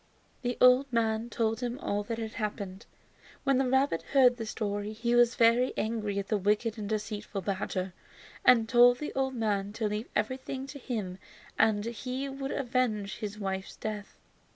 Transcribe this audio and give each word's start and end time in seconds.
The 0.41 0.57
old 0.59 0.91
man 0.91 1.29
told 1.29 1.59
him 1.59 1.77
all 1.77 2.01
that 2.05 2.17
had 2.17 2.33
happened. 2.33 2.87
When 3.43 3.59
the 3.59 3.69
rabbit 3.69 4.01
heard 4.13 4.37
the 4.37 4.47
story 4.47 4.93
he 4.93 5.13
was 5.13 5.35
very 5.35 5.73
angry 5.77 6.17
at 6.17 6.27
the 6.29 6.39
wicked 6.39 6.79
and 6.79 6.89
deceitful 6.89 7.41
badger, 7.41 7.93
and 8.43 8.67
told 8.67 8.97
the 8.97 9.13
old 9.13 9.35
man 9.35 9.73
to 9.73 9.87
leave 9.87 10.09
everything 10.15 10.65
to 10.65 10.79
him 10.79 11.19
and 11.59 11.85
he 11.85 12.27
would 12.27 12.49
avenge 12.51 13.17
his 13.19 13.37
wife's 13.37 13.75
death. 13.75 14.17